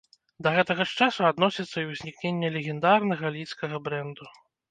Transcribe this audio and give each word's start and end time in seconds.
Да 0.45 0.51
гэтага 0.53 0.85
ж 0.91 0.95
часу 1.05 1.21
адносіцца 1.31 1.77
і 1.83 1.83
ўзнікненне 1.91 2.49
легендарнага 2.57 3.33
лідскага 3.37 3.75
брэнду. 3.89 4.31